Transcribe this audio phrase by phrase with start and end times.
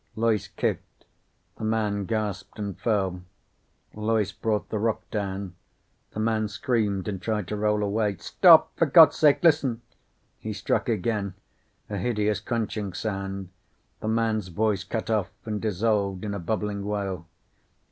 [0.15, 1.05] Loyce kicked.
[1.59, 3.21] The man gasped and fell.
[3.93, 5.53] Loyce brought the rock down.
[6.15, 8.17] The man screamed and tried to roll away.
[8.17, 8.75] "Stop!
[8.79, 9.83] For God's sake listen"
[10.39, 11.35] He struck again.
[11.87, 13.49] A hideous crunching sound.
[13.99, 17.27] The man's voice cut off and dissolved in a bubbling wail.